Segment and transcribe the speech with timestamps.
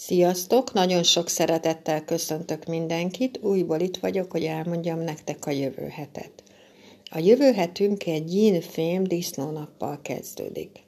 [0.00, 0.72] Sziasztok!
[0.72, 3.38] Nagyon sok szeretettel köszöntök mindenkit.
[3.42, 6.42] Újból itt vagyok, hogy elmondjam nektek a jövő hetet.
[7.10, 10.82] A jövő hetünk egy yin-fém disznónappal kezdődik.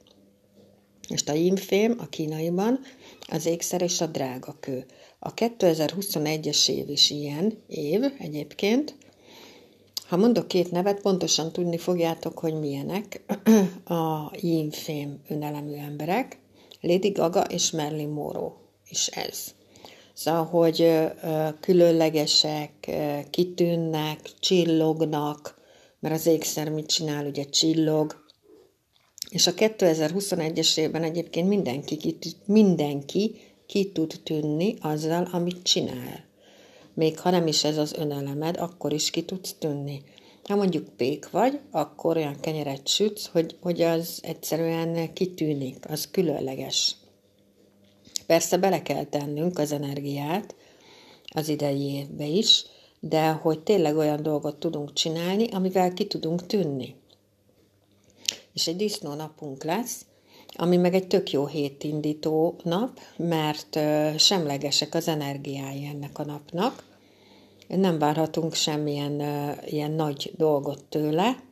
[1.09, 2.79] Most a yin-fém a kínaiban
[3.27, 4.85] az ékszer és a drága kő.
[5.19, 8.95] A 2021-es év is ilyen év egyébként.
[10.07, 13.21] Ha mondok két nevet, pontosan tudni fogjátok, hogy milyenek
[13.85, 16.39] a yin-fém önelemű emberek.
[16.81, 18.60] Lady Gaga és Marilyn Monroe
[18.91, 19.53] is ez.
[20.13, 20.91] Szóval, hogy
[21.59, 22.91] különlegesek,
[23.29, 25.59] kitűnnek, csillognak,
[25.99, 28.25] mert az ékszer mit csinál, ugye csillog.
[29.29, 33.35] És a 2021-es évben egyébként mindenki, ki, mindenki
[33.65, 36.29] ki tud tűnni azzal, amit csinál.
[36.93, 40.03] Még ha nem is ez az önelemed, akkor is ki tudsz tűnni.
[40.43, 46.95] Ha mondjuk pék vagy, akkor olyan kenyeret sütsz, hogy, hogy az egyszerűen kitűnik, az különleges.
[48.31, 50.55] Persze bele kell tennünk az energiát
[51.33, 52.65] az idei évbe is,
[52.99, 56.95] de hogy tényleg olyan dolgot tudunk csinálni, amivel ki tudunk tűnni.
[58.53, 60.05] És egy disznó napunk lesz,
[60.55, 63.79] ami meg egy tök jó hétindító nap, mert
[64.17, 66.83] semlegesek az energiái ennek a napnak.
[67.67, 69.21] Nem várhatunk semmilyen
[69.65, 71.43] ilyen nagy dolgot tőle.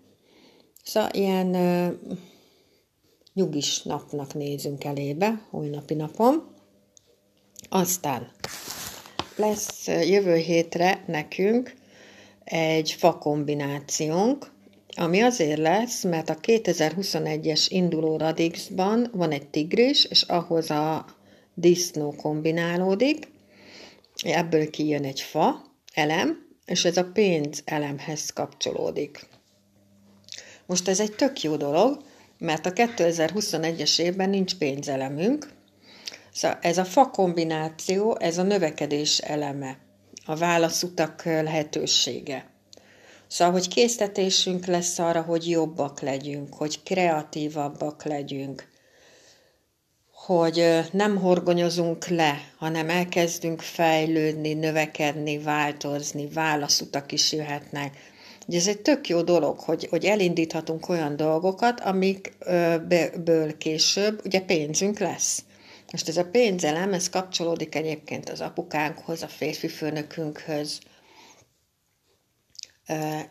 [0.83, 1.49] Szóval ilyen
[3.33, 6.57] nyugis napnak nézünk elébe, holnapi napon.
[7.69, 8.31] Aztán
[9.35, 11.73] lesz jövő hétre nekünk
[12.43, 14.51] egy fa kombinációnk,
[14.95, 21.05] ami azért lesz, mert a 2021-es induló Radixban van egy tigris, és ahhoz a
[21.53, 23.27] disznó kombinálódik,
[24.23, 29.27] ebből kijön egy fa elem, és ez a pénz elemhez kapcsolódik.
[30.65, 32.03] Most ez egy tök jó dolog,
[32.37, 35.57] mert a 2021-es évben nincs pénzelemünk,
[36.33, 39.77] Szóval ez a fa kombináció, ez a növekedés eleme,
[40.25, 42.49] a válaszutak lehetősége.
[43.27, 48.67] Szóval, hogy késztetésünk lesz arra, hogy jobbak legyünk, hogy kreatívabbak legyünk,
[50.11, 57.97] hogy nem horgonyozunk le, hanem elkezdünk fejlődni, növekedni, változni, válaszutak is jöhetnek.
[58.47, 64.99] Ugye ez egy tök jó dolog, hogy, hogy elindíthatunk olyan dolgokat, amikből később ugye pénzünk
[64.99, 65.43] lesz.
[65.91, 70.79] Most ez a pénzelem, ez kapcsolódik egyébként az apukánkhoz, a férfi főnökünkhöz,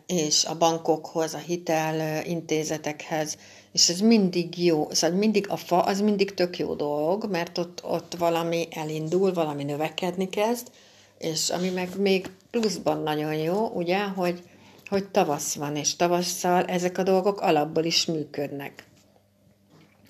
[0.07, 3.39] és a bankokhoz, a hitelintézetekhez,
[3.73, 7.85] és ez mindig jó, szóval mindig a fa az mindig tök jó dolog, mert ott,
[7.85, 10.71] ott valami elindul, valami növekedni kezd,
[11.19, 14.43] és ami meg még pluszban nagyon jó, ugye, hogy,
[14.87, 18.87] hogy tavasz van, és tavasszal ezek a dolgok alapból is működnek.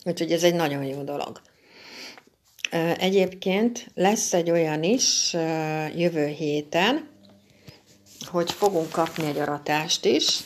[0.04, 1.40] Úgyhogy ez egy nagyon jó dolog.
[2.98, 5.32] Egyébként lesz egy olyan is
[5.96, 7.08] jövő héten,
[8.26, 10.40] hogy fogunk kapni egy aratást is.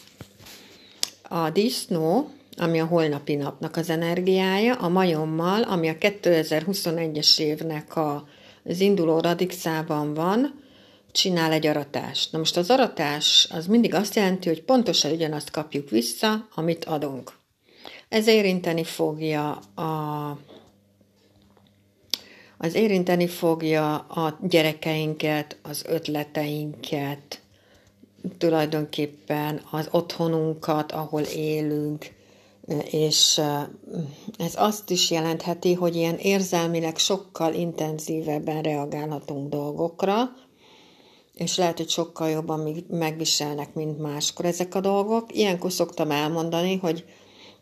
[1.23, 8.29] A disznó, ami a holnapi napnak az energiája, a majommal, ami a 2021-es évnek a,
[8.65, 10.61] az induló radixában van,
[11.13, 12.33] csinál egy aratást.
[12.33, 17.33] Na most az aratás az mindig azt jelenti, hogy pontosan ugyanazt kapjuk vissza, amit adunk.
[18.09, 20.39] Ez érinteni fogja a
[22.63, 27.41] az érinteni fogja a gyerekeinket, az ötleteinket,
[28.39, 32.11] tulajdonképpen az otthonunkat, ahol élünk,
[32.91, 33.41] és
[34.39, 40.31] ez azt is jelentheti, hogy ilyen érzelmileg sokkal intenzívebben reagálhatunk dolgokra,
[41.35, 45.37] és lehet, hogy sokkal jobban megviselnek, mint máskor ezek a dolgok.
[45.37, 47.05] Ilyenkor szoktam elmondani, hogy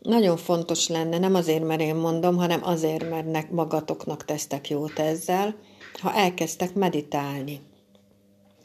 [0.01, 5.55] nagyon fontos lenne, nem azért, mert én mondom, hanem azért, mert magatoknak tesztek jót ezzel,
[6.01, 7.61] ha elkezdtek meditálni.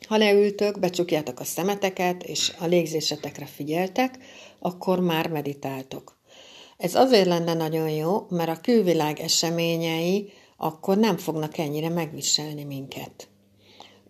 [0.08, 4.18] Ha leültök, becsukjátok a szemeteket, és a légzésetekre figyeltek,
[4.58, 6.16] akkor már meditáltok.
[6.76, 13.28] Ez azért lenne nagyon jó, mert a külvilág eseményei akkor nem fognak ennyire megviselni minket.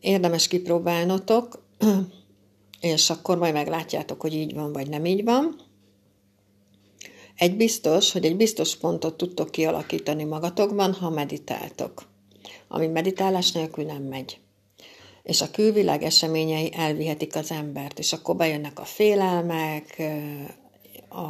[0.01, 1.63] Érdemes kipróbálnotok,
[2.81, 5.66] és akkor majd meglátjátok, hogy így van, vagy nem így van.
[7.37, 12.03] Egy biztos, hogy egy biztos pontot tudtok kialakítani magatokban, ha meditáltok.
[12.69, 14.39] Ami meditálás nélkül nem megy.
[15.23, 20.03] És a külvilág eseményei elvihetik az embert, és akkor bejönnek a félelmek,
[21.09, 21.23] a,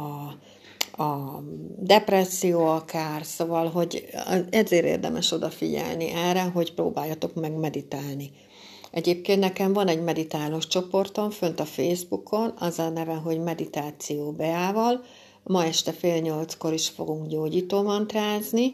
[1.03, 1.43] a
[1.77, 4.05] depresszió akár, szóval, hogy
[4.49, 8.31] ezért érdemes odafigyelni erre, hogy próbáljatok meg meditálni.
[8.91, 15.03] Egyébként nekem van egy meditálós csoportom fönt a Facebookon, az a neve, hogy Meditáció Beával,
[15.47, 18.73] Ma este fél nyolckor is fogunk gyógyító mantrázni.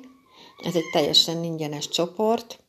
[0.63, 2.63] Ez egy teljesen ingyenes csoport,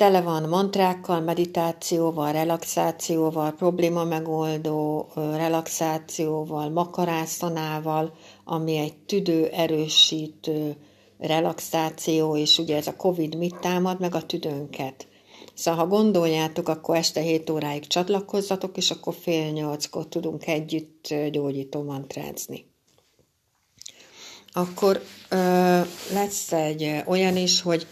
[0.00, 8.12] tele van mantrákkal, meditációval, relaxációval, probléma megoldó relaxációval, makarászanával,
[8.44, 10.76] ami egy tüdő erősítő
[11.18, 15.08] relaxáció, és ugye ez a Covid mit támad, meg a tüdőnket.
[15.54, 21.82] Szóval, ha gondoljátok, akkor este 7 óráig csatlakozzatok, és akkor fél nyolckor tudunk együtt gyógyító
[21.82, 22.69] mantrázni.
[24.52, 25.80] Akkor ö,
[26.12, 27.86] lesz egy olyan is, hogy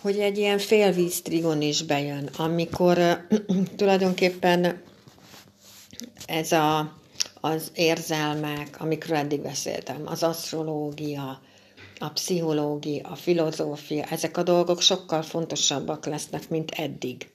[0.00, 3.12] hogy egy ilyen félvíz trigon is bejön, amikor ö,
[3.76, 4.82] tulajdonképpen
[6.26, 6.92] ez a,
[7.40, 11.40] az érzelmek, amikről eddig beszéltem, az asztrológia,
[11.98, 17.30] a pszichológia, a filozófia, ezek a dolgok sokkal fontosabbak lesznek, mint eddig.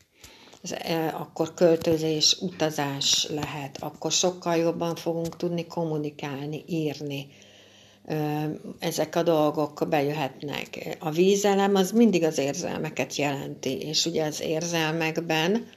[0.62, 0.72] Ez,
[1.14, 7.28] akkor költözés, utazás lehet, akkor sokkal jobban fogunk tudni kommunikálni, írni.
[8.80, 10.98] Ezek a dolgok bejöhetnek.
[11.00, 15.68] A vízelem az mindig az érzelmeket jelenti, és ugye az érzelmekben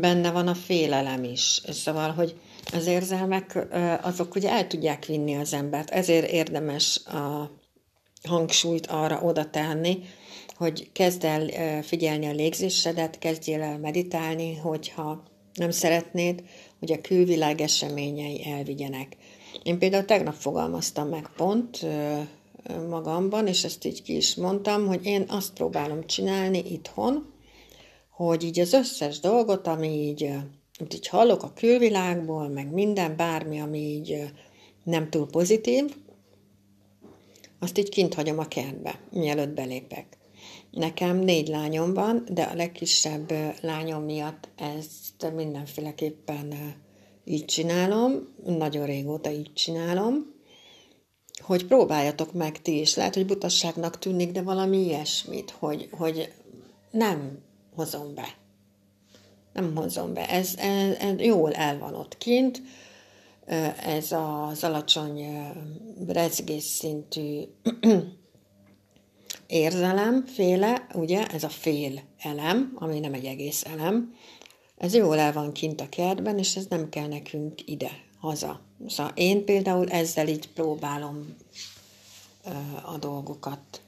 [0.00, 1.60] benne van a félelem is.
[1.68, 2.34] Szóval, hogy
[2.72, 3.58] az érzelmek
[4.02, 5.90] azok ugye el tudják vinni az embert.
[5.90, 7.50] Ezért érdemes a
[8.28, 9.98] hangsúlyt arra oda tenni,
[10.56, 15.22] hogy kezd el figyelni a légzésedet, kezdjél el meditálni, hogyha
[15.54, 16.42] nem szeretnéd,
[16.78, 19.16] hogy a külvilág eseményei elvigyenek.
[19.62, 21.86] Én például tegnap fogalmaztam meg pont
[22.88, 27.32] magamban, és ezt így ki is mondtam, hogy én azt próbálom csinálni itthon,
[28.10, 30.22] hogy így az összes dolgot, ami így,
[30.78, 34.32] amit így hallok a külvilágból, meg minden, bármi, ami így
[34.84, 35.96] nem túl pozitív,
[37.58, 40.06] azt így kint hagyom a kertbe, mielőtt belépek.
[40.70, 46.74] Nekem négy lányom van, de a legkisebb lányom miatt ezt mindenféleképpen
[47.28, 50.34] így csinálom, nagyon régóta így csinálom,
[51.40, 52.94] hogy próbáljatok meg ti is.
[52.94, 56.32] Lehet, hogy butasságnak tűnik, de valami ilyesmit, hogy, hogy
[56.90, 57.38] nem
[57.74, 58.36] hozom be.
[59.52, 60.28] Nem hozom be.
[60.28, 62.62] Ez, ez, ez jól el van ott kint,
[63.86, 65.24] ez az alacsony
[66.06, 67.40] rezgés szintű
[69.46, 74.14] érzelem, féle, ugye, ez a fél elem, ami nem egy egész elem,
[74.78, 77.90] ez jól el van kint a kertben, és ez nem kell nekünk ide,
[78.20, 78.60] haza.
[78.86, 81.36] Szóval én például ezzel így próbálom
[82.84, 83.80] a dolgokat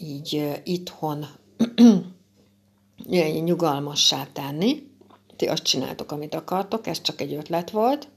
[0.00, 1.26] így itthon
[3.44, 4.88] nyugalmassá tenni.
[5.36, 8.08] Ti azt csináltok, amit akartok, ez csak egy ötlet volt.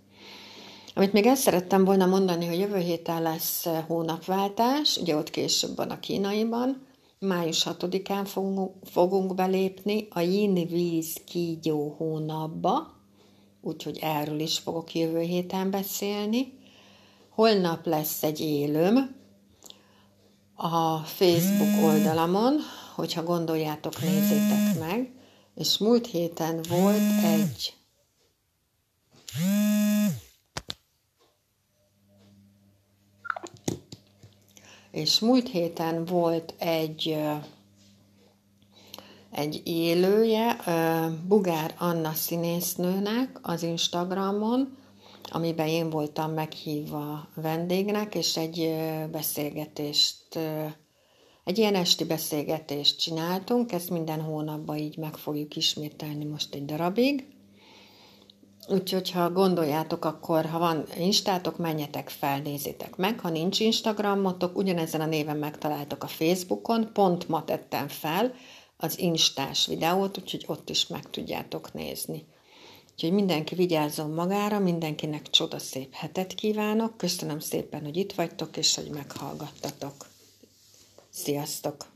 [0.96, 5.90] Amit még el szerettem volna mondani, hogy jövő héten lesz hónapváltás, ugye ott később van
[5.90, 6.86] a kínaiban,
[7.24, 8.28] május 6-án
[8.84, 12.94] fogunk, belépni a yin víz kígyó hónapba,
[13.62, 16.54] úgyhogy erről is fogok jövő héten beszélni.
[17.30, 19.16] Holnap lesz egy élőm
[20.56, 22.60] a Facebook oldalamon,
[22.96, 25.12] hogyha gondoljátok, nézzétek meg,
[25.56, 27.74] és múlt héten volt egy
[34.94, 37.18] és múlt héten volt egy
[39.32, 40.58] egy élője
[41.28, 44.78] Bugár Anna színésznőnek az Instagramon,
[45.32, 48.76] amiben én voltam meghívva vendégnek, és egy
[49.12, 50.40] beszélgetést,
[51.44, 57.33] egy ilyen esti beszélgetést csináltunk, ezt minden hónapban így meg fogjuk ismételni most egy darabig.
[58.68, 63.20] Úgyhogy, ha gondoljátok, akkor ha van instátok, menjetek fel, nézzétek meg.
[63.20, 68.34] Ha nincs Instagramotok, ugyanezen a néven megtaláltok a Facebookon, pont ma tettem fel
[68.78, 72.26] az instás videót, úgyhogy ott is meg tudjátok nézni.
[72.92, 76.98] Úgyhogy mindenki vigyázzon magára, mindenkinek csodaszép hetet kívánok.
[76.98, 80.06] Köszönöm szépen, hogy itt vagytok, és hogy meghallgattatok.
[81.10, 81.94] Sziasztok!